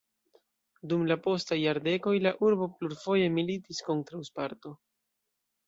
Dum 0.93 1.03
la 1.11 1.17
postaj 1.25 1.57
jardekoj 1.59 2.15
la 2.29 2.33
urbo 2.49 2.69
plurfoje 2.81 3.29
militis 3.37 3.85
kontraŭ 3.91 4.25
Sparto. 4.33 4.77